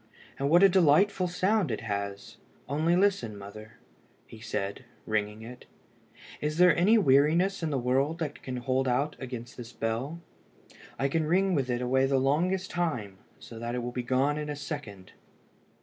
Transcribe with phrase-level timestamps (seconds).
[0.39, 2.37] And what a delightful sound it has!
[2.67, 3.73] Only listen, mother,"
[4.41, 5.67] said he, ringing it;
[6.41, 10.19] "is there any weariness in the world that can hold out against this bell?
[10.97, 14.39] I can ring with it away the longest time, so that it will be gone
[14.39, 15.11] in a second."